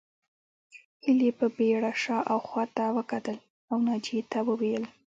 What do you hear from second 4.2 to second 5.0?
ته وویل